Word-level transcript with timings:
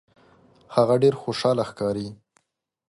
هغه 0.75 0.95
ډیر 1.03 1.13
خوشحاله 1.21 1.63
ښکاري. 1.69 2.07